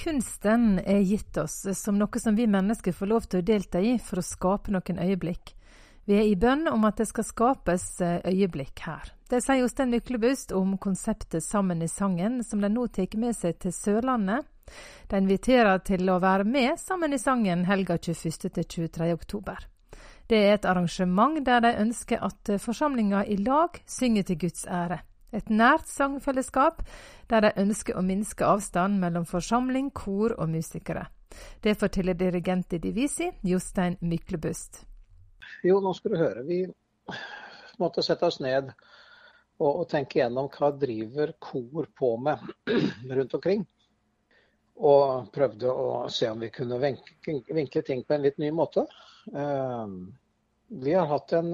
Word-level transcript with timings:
Kunsten 0.00 0.78
er 0.78 1.02
gitt 1.04 1.36
oss 1.36 1.66
som 1.76 1.98
noe 2.00 2.20
som 2.20 2.36
vi 2.36 2.46
mennesker 2.48 2.94
får 2.96 3.06
lov 3.06 3.26
til 3.28 3.42
å 3.42 3.44
delta 3.44 3.80
i 3.84 3.98
for 4.00 4.22
å 4.22 4.24
skape 4.24 4.72
noen 4.72 5.00
øyeblikk. 5.02 5.52
Vi 6.08 6.16
er 6.16 6.24
i 6.24 6.38
bønn 6.40 6.64
om 6.70 6.86
at 6.88 6.96
det 7.02 7.10
skal 7.10 7.26
skapes 7.28 7.84
eh, 8.00 8.22
øyeblikk 8.24 8.80
her. 8.86 9.10
Det 9.28 9.42
sier 9.44 9.60
Jostein 9.60 9.92
Myklebust 9.92 10.54
om 10.56 10.78
konseptet 10.80 11.44
Sammen 11.44 11.84
i 11.84 11.88
sangen, 11.88 12.40
som 12.44 12.64
de 12.64 12.70
nå 12.72 12.86
tar 12.88 13.12
med 13.20 13.36
seg 13.36 13.60
til 13.60 13.76
Sørlandet. 13.76 14.48
De 15.10 15.20
inviterer 15.20 15.84
til 15.84 16.08
å 16.08 16.16
være 16.22 16.48
med 16.48 16.80
Sammen 16.80 17.12
i 17.12 17.20
sangen 17.20 17.66
helga 17.68 17.98
21. 18.00 18.48
til 18.56 18.64
23. 18.88 19.12
oktober. 19.12 19.68
Det 20.30 20.40
er 20.46 20.56
et 20.56 20.66
arrangement 20.70 21.44
der 21.44 21.60
de 21.60 21.76
ønsker 21.84 22.24
at 22.24 22.56
forsamlinga 22.62 23.26
i 23.28 23.36
lag 23.36 23.76
synger 23.84 24.24
til 24.30 24.46
Guds 24.46 24.64
ære. 24.64 25.02
Et 25.32 25.50
nært 25.50 25.86
sangfellesskap 25.86 26.82
der 27.30 27.46
de 27.46 27.50
ønsker 27.62 27.98
å 27.98 28.02
minske 28.02 28.46
avstand 28.46 28.98
mellom 29.02 29.26
forsamling, 29.28 29.92
kor 29.94 30.34
og 30.36 30.50
musikere. 30.50 31.06
Det 31.62 31.76
forteller 31.78 32.18
dirigent 32.18 32.72
i 32.74 32.80
Divisi, 32.82 33.30
Jostein 33.46 33.96
Myklebust. 34.02 34.82
Jo, 35.62 35.78
nå 35.82 35.92
skal 35.94 36.14
du 36.14 36.18
høre. 36.18 36.42
Vi 36.46 36.64
måtte 37.78 38.02
sette 38.02 38.26
oss 38.26 38.40
ned 38.42 38.72
og, 39.60 39.70
og 39.70 39.84
tenke 39.90 40.20
gjennom 40.20 40.48
hva 40.54 40.72
driver 40.74 41.34
kor 41.38 41.86
på 41.96 42.14
med 42.22 42.42
rundt 43.16 43.36
omkring. 43.38 43.62
Og 44.80 45.30
prøvde 45.34 45.70
å 45.70 46.08
se 46.12 46.30
om 46.32 46.40
vi 46.40 46.50
kunne 46.54 46.80
vinkle 46.80 47.82
ting 47.86 48.02
på 48.06 48.16
en 48.16 48.24
litt 48.24 48.38
ny 48.40 48.50
måte. 48.56 48.86
Uh, 49.28 49.86
vi 50.70 50.94
har 50.96 51.10
hatt 51.10 51.34
en 51.36 51.52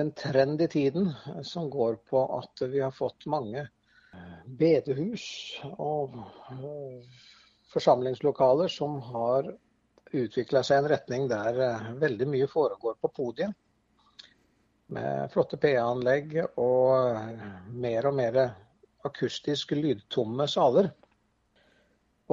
en 0.00 0.12
trend 0.16 0.62
i 0.62 0.68
tiden 0.68 1.12
som 1.44 1.70
går 1.70 1.96
på 2.08 2.24
at 2.38 2.62
vi 2.68 2.80
har 2.80 2.94
fått 2.96 3.26
mange 3.26 3.66
bedehus 4.44 5.24
og 5.78 6.16
eh, 6.16 7.20
forsamlingslokaler 7.72 8.68
som 8.68 9.00
har 9.12 9.52
utvikla 10.12 10.62
seg 10.66 10.76
i 10.76 10.82
en 10.82 10.90
retning 10.92 11.28
der 11.30 11.60
eh, 11.66 11.92
veldig 12.02 12.28
mye 12.34 12.48
foregår 12.50 12.98
på 13.00 13.12
podiet. 13.16 13.54
Med 14.92 15.30
flotte 15.32 15.56
PA-anlegg 15.56 16.36
og 16.60 16.90
eh, 17.16 17.46
mer 17.72 18.10
og 18.10 18.18
mer 18.18 18.42
akustisk 19.08 19.72
lydtomme 19.78 20.48
saler. 20.48 20.92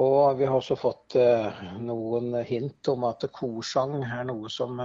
Og 0.00 0.36
vi 0.38 0.46
har 0.46 0.54
også 0.54 0.76
fått 0.78 1.16
noen 1.82 2.30
hint 2.46 2.88
om 2.88 3.02
at 3.08 3.26
korsang 3.34 3.98
er 4.06 4.22
noe 4.28 4.48
som 4.48 4.78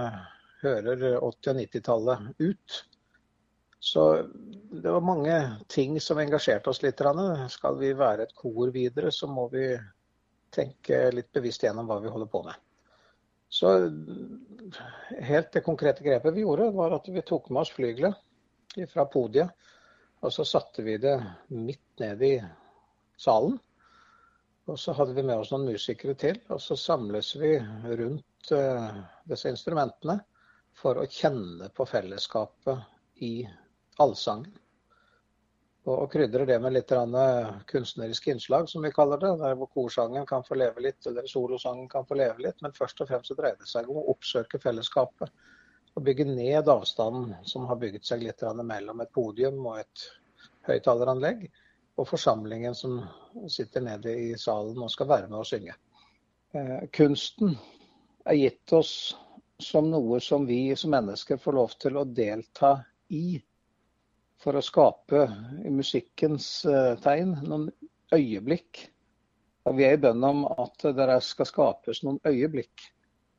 hører 0.62 1.18
80- 1.18 1.20
og 1.20 1.58
90-tallet 1.60 2.42
ut. 2.42 2.76
Så 3.86 4.02
det 4.70 4.90
var 4.90 5.04
mange 5.04 5.34
ting 5.68 6.00
som 6.00 6.18
engasjerte 6.18 6.72
oss 6.72 6.82
litt. 6.82 7.02
Skal 7.52 7.76
vi 7.78 7.92
være 7.94 8.26
et 8.26 8.34
kor 8.34 8.72
videre, 8.74 9.12
så 9.12 9.28
må 9.30 9.48
vi 9.52 9.68
tenke 10.54 11.10
litt 11.14 11.30
bevisst 11.32 11.62
gjennom 11.62 11.86
hva 11.86 12.00
vi 12.02 12.10
holder 12.10 12.30
på 12.32 12.42
med. 12.46 12.54
Så 13.48 13.76
helt 15.22 15.52
det 15.54 15.62
konkrete 15.62 16.02
grepet 16.02 16.34
vi 16.34 16.42
gjorde, 16.42 16.72
var 16.74 16.96
at 16.96 17.08
vi 17.08 17.22
tok 17.22 17.50
med 17.50 17.62
oss 17.62 17.74
flygelet 17.76 18.88
fra 18.90 19.06
podiet. 19.06 19.52
Og 20.24 20.32
så 20.32 20.44
satte 20.48 20.82
vi 20.82 20.96
det 20.98 21.14
midt 21.54 22.00
ned 22.02 22.22
i 22.26 22.34
salen. 23.20 23.58
Og 24.66 24.78
så 24.82 24.96
hadde 24.98 25.14
vi 25.14 25.22
med 25.22 25.38
oss 25.38 25.52
noen 25.54 25.68
musikere 25.68 26.16
til, 26.18 26.40
og 26.50 26.58
så 26.58 26.74
samles 26.74 27.36
vi 27.38 27.52
rundt 28.00 28.50
uh, 28.50 28.96
disse 29.30 29.52
instrumentene 29.52 30.18
for 30.76 31.00
å 31.00 31.08
kjenne 31.08 31.70
på 31.74 31.86
fellesskapet 31.88 33.22
i 33.24 33.48
allsangen. 34.02 34.52
Og 35.86 36.08
krydrer 36.10 36.48
det 36.48 36.56
med 36.58 36.74
litt 36.74 36.90
kunstneriske 37.70 38.32
innslag, 38.32 38.66
som 38.68 38.82
vi 38.82 38.90
kaller 38.90 39.20
det. 39.22 39.30
Der 39.38 39.54
hvor 39.54 39.70
korsangen 39.70 40.26
kan 40.26 40.42
få 40.44 40.58
leve 40.58 40.82
litt, 40.82 40.98
eller 41.06 41.28
solosangen 41.30 41.86
kan 41.88 42.06
få 42.06 42.18
leve 42.18 42.42
litt. 42.42 42.58
Men 42.62 42.74
først 42.74 43.00
og 43.04 43.08
fremst 43.12 43.30
dreier 43.38 43.54
det 43.60 43.68
seg 43.70 43.86
om 43.90 44.00
å 44.00 44.08
oppsøke 44.10 44.58
fellesskapet. 44.58 45.30
Og 45.94 46.02
bygge 46.04 46.26
ned 46.26 46.68
avstanden 46.68 47.36
som 47.46 47.68
har 47.70 47.78
bygget 47.80 48.04
seg 48.04 48.26
litt 48.26 48.42
mellom 48.66 49.00
et 49.00 49.12
podium 49.14 49.62
og 49.62 49.78
et 49.84 50.08
høyttaleranlegg, 50.66 51.46
og 51.96 52.08
forsamlingen 52.10 52.74
som 52.74 52.98
sitter 53.48 53.86
nede 53.86 54.10
i 54.10 54.34
salen 54.38 54.82
og 54.82 54.90
skal 54.92 55.08
være 55.08 55.30
med 55.30 55.38
og 55.38 55.46
synge. 55.48 55.76
Eh, 56.52 56.82
kunsten 56.92 57.54
er 58.26 58.36
gitt 58.42 58.74
oss 58.74 59.14
som 59.62 59.90
noe 59.90 60.20
som 60.20 60.46
vi 60.46 60.76
som 60.76 60.92
mennesker 60.92 61.40
får 61.40 61.56
lov 61.56 61.76
til 61.80 61.96
å 61.96 62.04
delta 62.04 62.76
i. 63.08 63.38
For 64.42 64.56
å 64.56 64.64
skape 64.64 65.22
i 65.64 65.72
musikkens 65.72 66.48
eh, 66.68 66.92
tegn 67.00 67.38
noen 67.46 67.70
øyeblikk. 68.14 68.82
Og 69.66 69.78
vi 69.78 69.86
er 69.86 69.96
i 69.96 70.02
bønn 70.02 70.22
om 70.24 70.44
at 70.52 70.84
det 70.94 71.08
skal 71.24 71.48
skapes 71.48 72.02
noen 72.04 72.20
øyeblikk 72.28 72.84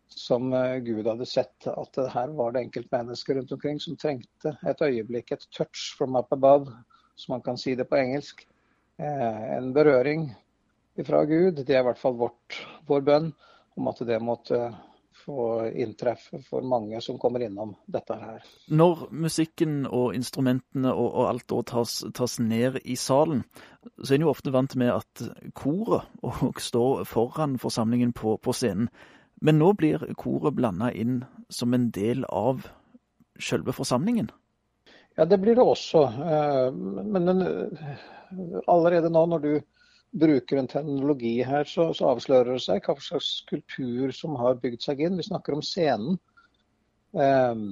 som 0.10 0.50
eh, 0.54 0.80
Gud 0.84 1.08
hadde 1.08 1.30
sett. 1.30 1.70
At 1.70 2.02
her 2.14 2.34
var 2.40 2.56
det 2.56 2.66
enkeltmennesker 2.66 3.38
rundt 3.38 3.54
omkring 3.54 3.80
som 3.84 4.00
trengte 4.00 4.58
et 4.68 4.82
øyeblikk, 4.82 5.32
et 5.32 5.48
touch 5.54 5.94
from 6.00 6.18
up 6.18 6.34
above, 6.34 6.74
som 7.16 7.38
man 7.38 7.46
kan 7.46 7.62
si 7.62 7.76
det 7.78 7.88
på 7.92 8.00
engelsk. 8.02 8.48
Eh, 8.98 9.42
en 9.58 9.70
berøring 9.74 10.32
fra 11.06 11.24
Gud. 11.30 11.62
Det 11.62 11.76
er 11.76 11.86
i 11.86 11.90
hvert 11.92 12.02
fall 12.02 12.18
vårt, 12.18 12.62
vår 12.90 13.06
bønn 13.06 13.34
om 13.78 13.90
at 13.94 14.02
det 14.10 14.18
måtte 14.24 14.72
få 15.28 15.68
inntreffe 15.76 16.40
for 16.40 16.64
mange 16.64 17.02
som 17.04 17.20
kommer 17.20 17.44
innom 17.44 17.74
dette 17.86 18.16
her. 18.16 18.46
Når 18.72 19.08
musikken 19.12 19.82
og 19.84 20.16
instrumentene 20.16 20.94
og, 20.94 21.10
og 21.10 21.28
alt 21.28 21.48
da 21.52 21.60
tas, 21.74 21.98
tas, 22.16 22.38
ned 22.40 22.80
i 22.86 22.96
salen, 22.96 23.44
så 24.00 24.14
er 24.14 24.22
en 24.22 24.28
jo 24.28 24.32
ofte 24.32 24.54
vant 24.56 24.78
med 24.80 24.94
at 24.94 25.26
koret 25.58 26.08
òg 26.24 26.64
står 26.64 27.04
foran 27.12 27.60
forsamlingen 27.60 28.16
på, 28.16 28.38
på 28.40 28.56
scenen. 28.56 28.88
Men 29.44 29.60
nå 29.60 29.74
blir 29.78 30.08
koret 30.18 30.56
blanda 30.56 30.94
inn 30.96 31.22
som 31.54 31.76
en 31.76 31.92
del 31.92 32.24
av 32.32 32.70
selve 33.38 33.76
forsamlingen? 33.76 34.32
Ja, 35.18 35.26
det 35.26 35.42
blir 35.44 35.60
det 35.60 35.66
også. 35.66 36.06
Eh, 36.08 36.72
men 37.04 37.28
allerede 38.68 39.12
nå 39.12 39.26
når 39.28 39.44
du 39.44 39.52
bruker 40.12 40.58
en 40.58 40.68
teknologi 40.68 41.44
her, 41.44 41.64
så, 41.64 41.92
så, 41.94 42.12
avslører 42.14 42.56
det 42.56 42.64
seg 42.64 42.86
hva 42.86 42.96
slags 43.04 43.30
kultur 43.50 44.14
som 44.16 44.36
har 44.40 44.60
bygd 44.62 44.84
seg 44.86 45.04
inn. 45.04 45.18
Vi 45.20 45.28
snakker 45.28 45.58
om 45.58 45.64
scenen. 45.66 46.20
Um, 47.12 47.66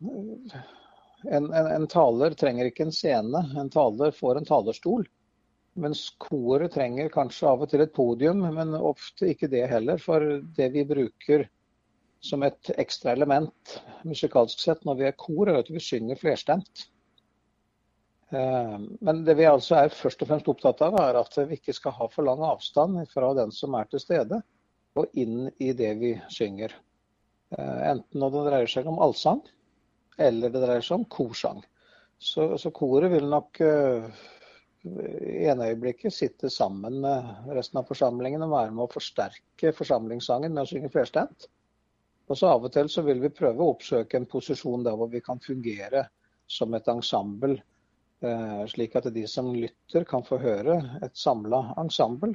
en, 0.00 1.46
en, 1.52 1.66
en, 1.66 1.86
taler 1.90 2.34
trenger 2.38 2.70
ikke 2.70 2.86
en 2.88 2.94
scene, 2.94 3.42
en 3.60 3.72
taler 3.72 4.14
får 4.16 4.40
en 4.40 4.48
talerstol. 4.48 5.06
Mens 5.80 6.02
koret 6.18 6.72
trenger 6.74 7.12
kanskje 7.12 7.48
av 7.48 7.62
og 7.64 7.70
til 7.70 7.84
et 7.84 7.92
podium, 7.94 8.42
men 8.54 8.74
ofte 8.74 9.30
ikke 9.30 9.50
det 9.52 9.68
heller. 9.70 10.00
For 10.02 10.40
det 10.56 10.70
vi 10.74 10.86
bruker 10.88 11.46
som 12.20 12.42
et 12.44 12.72
ekstra 12.80 13.14
element 13.16 13.76
musikalsk 14.04 14.60
sett 14.60 14.82
når 14.84 14.98
vi 14.98 15.06
er 15.08 15.20
kor, 15.20 15.48
er 15.48 15.60
at 15.62 15.70
vi 15.72 15.82
synger 15.82 16.18
flerstemt. 16.20 16.88
Eh, 18.30 18.78
men 19.00 19.24
det 19.24 19.34
vi 19.34 19.46
altså 19.48 19.76
er 19.80 19.94
først 19.94 20.22
og 20.22 20.30
fremst 20.30 20.48
opptatt 20.50 20.82
av, 20.86 20.96
er 21.02 21.18
at 21.18 21.38
vi 21.48 21.58
ikke 21.58 21.74
skal 21.74 21.96
ha 21.96 22.06
for 22.12 22.26
lang 22.26 22.42
avstand 22.46 23.02
fra 23.10 23.32
den 23.38 23.50
som 23.54 23.74
er 23.74 23.88
til 23.90 24.02
stede, 24.02 24.38
og 24.98 25.18
inn 25.18 25.48
i 25.58 25.72
det 25.76 25.90
vi 25.98 26.14
synger. 26.30 26.74
Eh, 27.56 27.80
enten 27.90 28.22
når 28.22 28.36
det 28.36 28.44
dreier 28.48 28.70
seg 28.70 28.90
om 28.90 29.00
allsang, 29.02 29.42
eller 30.20 30.52
det 30.52 30.62
dreier 30.62 30.84
seg 30.84 31.00
om 31.00 31.08
korsang. 31.10 31.62
Så, 32.20 32.52
så 32.60 32.70
koret 32.76 33.08
vil 33.08 33.24
nok 33.32 33.56
uh, 33.64 34.18
i 34.84 35.46
ene 35.48 35.70
øyeblikket 35.70 36.12
sitte 36.12 36.50
sammen 36.52 36.98
med 37.00 37.54
resten 37.56 37.80
av 37.80 37.86
forsamlingen 37.88 38.44
og 38.44 38.52
være 38.52 38.74
med 38.74 38.84
å 38.84 38.92
forsterke 38.92 39.72
forsamlingssangen 39.78 40.52
med 40.52 40.66
å 40.66 40.68
synge 40.68 40.90
flerstemt. 40.92 41.48
Og 42.28 42.36
så 42.36 42.50
av 42.52 42.68
og 42.68 42.74
til 42.74 42.92
så 42.92 43.06
vil 43.06 43.24
vi 43.24 43.32
prøve 43.32 43.64
å 43.64 43.72
oppsøke 43.72 44.20
en 44.20 44.28
posisjon 44.28 44.84
der 44.84 45.00
hvor 45.00 45.08
vi 45.08 45.24
kan 45.24 45.40
fungere 45.40 46.04
som 46.44 46.76
et 46.76 46.92
ensemble 46.92 47.56
Eh, 47.56 47.69
slik 48.68 48.96
at 48.96 49.08
de 49.14 49.26
som 49.28 49.48
lytter 49.54 50.04
kan 50.08 50.24
få 50.26 50.38
høre 50.42 50.76
et 51.04 51.16
samla 51.16 51.62
ensemble. 51.80 52.34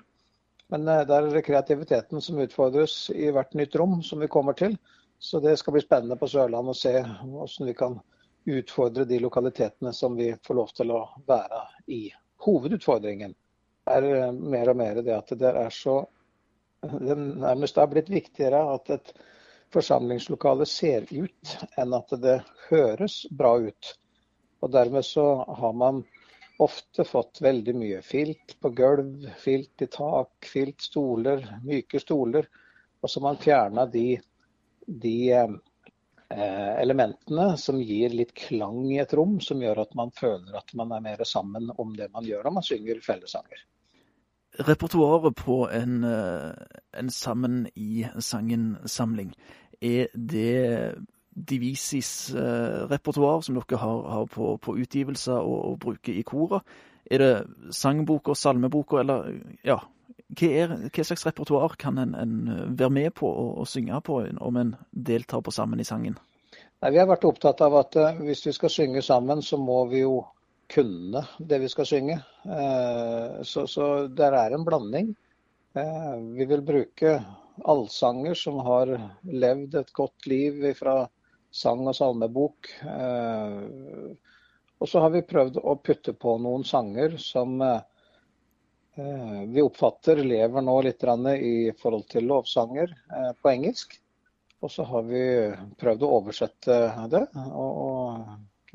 Men 0.67 0.87
eh, 0.87 1.05
det 1.07 1.15
er 1.15 1.45
kreativiteten 1.45 2.21
som 2.21 2.41
utfordres 2.41 3.09
i 3.13 3.29
hvert 3.33 3.53
nytt 3.57 3.75
rom 3.79 4.01
som 4.03 4.21
vi 4.23 4.31
kommer 4.31 4.57
til. 4.57 4.77
Så 5.19 5.39
det 5.39 5.57
skal 5.57 5.75
bli 5.75 5.83
spennende 5.85 6.17
på 6.19 6.29
Sørlandet 6.29 6.75
å 6.75 6.79
se 6.79 6.93
hvordan 7.01 7.69
vi 7.69 7.77
kan 7.77 7.99
utfordre 8.45 9.07
de 9.09 9.19
lokalitetene 9.21 9.93
som 9.93 10.17
vi 10.17 10.31
får 10.45 10.57
lov 10.57 10.73
til 10.77 10.91
å 10.93 11.01
være 11.27 11.61
i. 11.93 12.03
Hovedutfordringen 12.45 13.33
er 13.89 14.09
eh, 14.09 14.31
mer 14.33 14.73
og 14.73 14.81
mer 14.81 15.01
det 15.05 15.15
at 15.15 15.33
det 15.39 15.53
er 15.53 15.73
så 15.73 16.01
det 16.85 17.15
nærmest 17.17 17.79
er 17.81 17.87
blitt 17.89 18.11
viktigere 18.13 18.59
at 18.75 18.89
et 18.93 19.13
forsamlingslokale 19.73 20.67
ser 20.69 21.07
ut 21.09 21.53
enn 21.81 21.95
at 21.97 22.13
det 22.21 22.35
høres 22.67 23.23
bra 23.33 23.55
ut. 23.57 23.95
Og 24.65 24.71
dermed 24.73 25.05
så 25.05 25.23
har 25.59 25.73
man 25.77 26.01
ofte 26.57 27.03
fått 27.05 27.41
veldig 27.45 27.75
mye 27.77 28.01
filt 28.01 28.55
på 28.61 28.71
gulv, 28.73 29.27
filt 29.37 29.83
i 29.85 29.87
tak, 29.91 30.47
filt 30.49 30.81
stoler, 30.81 31.43
myke 31.67 32.01
stoler. 32.01 32.47
Og 33.01 33.11
så 33.11 33.19
har 33.19 33.27
man 33.27 33.41
fjerna 33.43 33.85
de, 33.91 34.07
de 34.87 35.15
eh, 35.35 36.73
elementene 36.81 37.51
som 37.61 37.77
gir 37.77 38.15
litt 38.17 38.33
klang 38.33 38.81
i 38.89 38.97
et 39.03 39.13
rom, 39.13 39.37
som 39.43 39.61
gjør 39.61 39.83
at 39.85 39.93
man 39.99 40.13
føler 40.17 40.57
at 40.57 40.73
man 40.79 40.97
er 40.97 41.05
mer 41.11 41.25
sammen 41.29 41.69
om 41.77 41.93
det 41.93 42.09
man 42.15 42.25
gjør 42.25 42.47
når 42.47 42.57
man 42.57 42.65
synger 42.65 43.05
fellesanger. 43.05 43.65
Repertoaret 44.65 45.35
på 45.35 45.65
en, 45.67 45.97
en 46.07 47.09
Sammen 47.11 47.65
i 47.75 48.05
sangen-samling, 48.23 49.33
er 49.83 50.07
det 50.15 50.95
Divisis-repertoar 51.35 53.41
som 53.43 53.55
dere 53.59 53.77
har, 53.81 53.99
har 54.13 54.25
på, 54.31 54.55
på, 54.57 54.77
utgivelser 54.79 55.35
og, 55.35 55.71
og 55.71 55.79
bruker 55.83 56.13
i 56.15 56.23
koret? 56.23 56.63
Er 57.11 57.17
det 57.21 57.33
sangboker, 57.75 58.33
salmeboker, 58.39 58.99
eller 59.03 59.27
ja, 59.67 59.81
hva, 60.33 60.47
er, 60.47 60.71
hva 60.89 61.05
slags 61.05 61.25
repertoar 61.27 61.75
kan 61.81 61.99
en, 62.01 62.15
en, 62.17 62.37
være 62.77 62.93
med 62.93 63.13
på 63.19 63.29
og, 63.29 63.51
og, 63.61 63.67
synge 63.69 63.99
på 64.05 64.21
om 64.41 64.61
en 64.61 64.73
deltar 64.91 65.43
på 65.45 65.53
Sammen 65.53 65.83
i 65.83 65.87
sangen? 65.87 66.17
Nei, 66.81 66.91
vi 66.91 66.99
har 66.99 67.09
vært 67.09 67.27
opptatt 67.27 67.61
av 67.65 67.77
at 67.81 67.97
uh, 67.99 68.23
hvis 68.25 68.45
vi 68.47 68.55
skal 68.55 68.73
synge 68.73 69.03
sammen, 69.05 69.43
så 69.45 69.59
må 69.61 69.85
vi 69.91 70.03
jo 70.03 70.23
kunne 70.71 71.21
det 71.37 71.61
vi 71.61 71.69
skal 71.69 71.87
synge. 71.89 72.19
Uh, 72.45 73.41
så, 73.45 73.67
så 73.69 74.07
der 74.07 74.37
er 74.39 74.55
en 74.55 74.65
blanding. 74.65 75.13
Uh, 75.77 76.17
vi 76.35 76.47
vil 76.49 76.65
bruke 76.65 77.19
allsanger 77.63 78.35
som 78.35 78.59
har 78.65 78.91
levd 79.29 79.77
et 79.79 79.93
godt 79.95 80.27
liv 80.27 80.65
fra 80.79 81.05
sang- 81.55 81.87
og 81.87 81.95
salmebok. 81.95 82.71
og 84.75 84.89
så 84.91 85.01
har 85.03 85.13
vi 85.13 85.23
prøvd 85.25 85.61
å 85.63 85.77
putte 85.79 86.13
på 86.13 86.37
noen 86.43 86.65
sanger 86.67 87.15
som 87.21 87.61
Eh, 88.97 89.41
vi 89.47 89.61
oppfatter 89.61 90.23
lever 90.23 90.61
nå 90.61 90.81
litt 90.81 91.03
i 91.03 91.71
forhold 91.79 92.07
til 92.07 92.27
lovsanger 92.31 92.93
eh, 93.11 93.31
på 93.41 93.49
engelsk. 93.49 93.97
Og 94.63 94.71
så 94.71 94.85
har 94.87 95.03
vi 95.03 95.23
prøvd 95.77 96.03
å 96.03 96.11
oversette 96.15 96.77
det, 97.11 97.25
og 97.51 98.23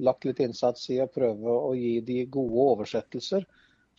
lagt 0.05 0.27
litt 0.29 0.43
innsats 0.45 0.91
i 0.93 1.01
å 1.01 1.09
prøve 1.09 1.49
å 1.51 1.73
gi 1.75 2.01
de 2.05 2.27
gode 2.27 2.67
oversettelser. 2.75 3.47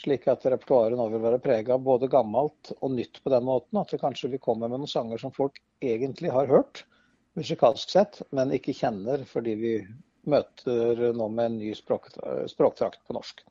Slik 0.02 0.28
at 0.30 0.46
repertoaret 0.46 0.98
nå 0.98 1.10
vil 1.10 1.24
være 1.26 1.42
prega 1.42 1.78
både 1.78 2.10
gammelt 2.10 2.72
og 2.78 2.94
nytt 2.94 3.20
på 3.24 3.34
den 3.34 3.44
måten. 3.50 3.82
At 3.82 3.92
vi 3.94 4.00
kanskje 4.02 4.30
vil 4.36 4.44
komme 4.46 4.70
med 4.70 4.78
noen 4.78 4.94
sanger 4.94 5.20
som 5.22 5.34
folk 5.34 5.58
egentlig 5.82 6.32
har 6.32 6.48
hørt, 6.54 6.86
musikalsk 7.38 7.94
sett, 7.94 8.22
men 8.36 8.54
ikke 8.56 8.76
kjenner 8.76 9.26
fordi 9.30 9.58
vi 9.60 9.76
møter 10.30 11.12
nå 11.18 11.28
med 11.34 11.46
en 11.46 11.60
ny 11.62 11.72
språktrakt 11.76 13.02
på 13.08 13.16
norsk. 13.18 13.44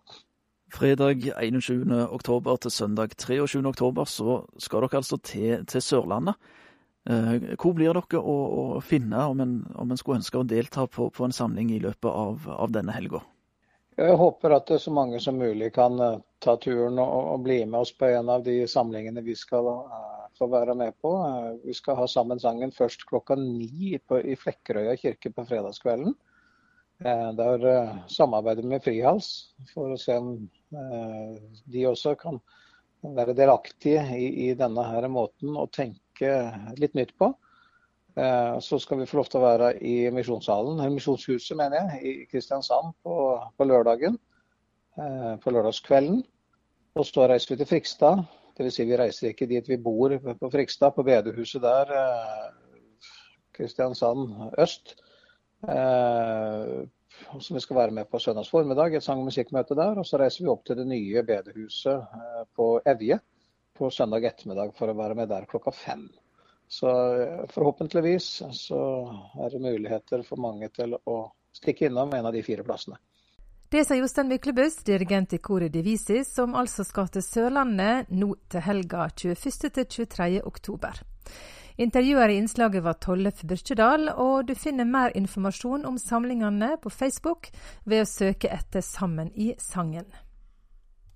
Fredag 0.71 1.25
21. 1.35 1.91
oktober 2.15 2.57
til 2.63 2.71
søndag 2.71 3.17
23. 3.19 3.63
oktober 3.67 4.07
så 4.07 4.45
skal 4.59 4.85
dere 4.85 5.01
altså 5.01 5.19
til, 5.19 5.65
til 5.67 5.83
Sørlandet. 5.83 6.39
Eh, 7.11 7.57
hvor 7.57 7.73
blir 7.75 7.97
dere 7.97 8.21
å, 8.21 8.37
å 8.77 8.81
finne 8.85 9.25
om 9.33 9.41
en, 9.43 9.55
om 9.75 9.91
en, 9.91 9.99
skulle 9.99 10.21
ønske 10.21 10.39
å 10.39 10.47
delta 10.47 10.85
på, 10.87 11.09
på 11.11 11.27
en 11.27 11.35
samling 11.35 11.73
i 11.75 11.81
løpet 11.83 12.11
av, 12.11 12.47
av 12.55 12.75
denne 12.75 12.95
helga? 12.95 13.23
Jeg 13.99 14.17
håper 14.21 14.55
at 14.55 14.71
så 14.81 14.93
mange 14.95 15.19
som 15.21 15.41
mulig 15.41 15.73
kan 15.75 15.99
uh, 16.01 16.21
ta 16.41 16.55
turen 16.61 17.01
og, 17.03 17.17
og, 17.35 17.41
bli 17.45 17.59
med 17.67 17.81
oss 17.83 17.91
på 17.97 18.09
en 18.09 18.31
av 18.33 18.45
de 18.47 18.63
samlingene 18.71 19.25
vi 19.27 19.35
skal 19.37 19.67
uh, 20.31 20.39
få 20.39 20.49
være 20.53 20.77
med 20.79 20.97
på. 21.03 21.13
Uh, 21.19 21.59
vi 21.67 21.75
skal 21.77 21.99
ha 21.99 22.07
sammen 22.11 22.41
sangen 22.41 22.73
først 22.73 23.07
klokka 23.09 23.37
ni 23.41 23.99
på, 23.99 24.23
i 24.23 24.39
Flekkerøya 24.39 24.97
kirke 25.01 25.35
på 25.35 25.47
fredagskvelden. 25.49 26.17
Der 27.01 27.63
samarbeider 28.13 28.61
vi 28.61 28.75
med 28.75 28.83
Frihals 28.85 29.29
for 29.71 29.89
å 29.89 29.97
se 29.97 30.19
om 30.21 30.35
Eh, 30.71 31.37
de 31.73 31.87
også 31.89 32.15
kan 32.19 32.39
være 33.03 33.35
delaktige 33.35 34.03
i, 34.15 34.27
i 34.47 34.51
denne 34.59 34.85
her 34.87 35.09
måten 35.11 35.57
å 35.59 35.67
tenke 35.73 36.35
litt 36.79 36.95
nytt 36.99 37.15
på. 37.19 37.33
Eh, 38.15 38.59
så 38.63 38.79
skal 38.83 39.01
vi 39.01 39.09
få 39.11 39.21
lov 39.21 39.31
til 39.31 39.41
å 39.41 39.47
være 39.47 39.71
i 39.87 39.95
misjonssalen, 40.15 40.83
Misjonshuset 40.95 41.59
mener 41.59 41.95
jeg, 41.95 42.03
i 42.03 42.29
Kristiansand 42.31 42.95
på, 43.03 43.17
på 43.57 43.67
lørdagen. 43.67 44.19
Eh, 44.99 45.33
på 45.43 45.55
lørdagskvelden. 45.55 46.23
Og 46.99 47.07
så 47.07 47.27
reiser 47.31 47.55
vi 47.55 47.61
til 47.61 47.71
Frikstad. 47.71 48.25
Dvs. 48.59 48.75
Si 48.77 48.89
vi 48.89 48.99
reiser 48.99 49.31
ikke 49.31 49.49
dit 49.51 49.69
vi 49.69 49.79
bor 49.81 50.17
på 50.19 50.51
Frikstad, 50.53 50.95
på 50.97 51.07
bedehuset 51.07 51.63
der. 51.63 51.95
Kristiansand 53.57 54.55
øst 54.59 54.97
som 57.41 57.57
vi 57.57 57.61
skal 57.61 57.77
være 57.77 57.91
med 57.91 58.09
på 58.11 58.19
søndags 58.19 58.51
formiddag. 58.51 58.95
Et 58.95 59.03
sang- 59.05 59.21
og 59.21 59.25
musikkmøte 59.25 59.75
der. 59.75 59.99
Og 59.99 60.07
så 60.07 60.19
reiser 60.19 60.45
vi 60.45 60.51
opp 60.51 60.65
til 60.65 60.77
det 60.77 60.87
nye 60.87 61.23
bedehuset 61.23 61.97
eh, 61.97 62.45
på 62.57 62.81
Evje 62.87 63.21
på 63.77 63.91
søndag 63.91 64.25
ettermiddag 64.25 64.75
for 64.77 64.93
å 64.93 64.97
være 64.97 65.17
med 65.17 65.29
der 65.29 65.49
klokka 65.51 65.73
fem. 65.75 66.09
Så 66.69 66.91
eh, 67.21 67.45
forhåpentligvis 67.53 68.31
så 68.57 68.81
er 69.41 69.53
det 69.53 69.63
muligheter 69.63 70.25
for 70.27 70.41
mange 70.41 70.69
til 70.75 70.97
å 70.97 71.21
stikke 71.53 71.89
innom 71.89 72.13
en 72.15 72.27
av 72.27 72.37
de 72.37 72.43
fire 72.47 72.65
plassene. 72.65 73.01
Det 73.71 73.85
sa 73.85 73.95
Jostein 73.95 74.27
Myklebust, 74.29 74.87
dirigent 74.87 75.33
i 75.33 75.39
koret 75.39 75.71
Divisis, 75.73 76.33
som 76.35 76.57
altså 76.59 76.83
skal 76.83 77.07
til 77.15 77.23
Sørlandet 77.23 78.09
nå 78.11 78.33
til 78.51 78.65
helga 78.67 79.05
21. 79.15 79.71
til 79.71 79.87
23. 79.87 80.41
oktober. 80.43 80.99
Intervjuer 81.79 82.33
i 82.33 82.41
innslaget 82.41 82.83
var 82.83 82.99
Tollef 82.99 83.45
Byrkjedal, 83.47 84.09
og 84.11 84.49
du 84.49 84.57
finner 84.59 84.91
mer 84.91 85.15
informasjon 85.15 85.87
om 85.87 86.01
samlingene 86.03 86.73
på 86.83 86.91
Facebook 86.91 87.53
ved 87.87 88.03
å 88.03 88.11
søke 88.11 88.51
etter 88.51 88.83
Sammen 88.83 89.31
i 89.39 89.53
sangen. 89.63 90.11